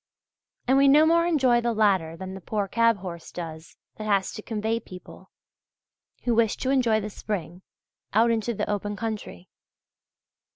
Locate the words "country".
8.95-9.47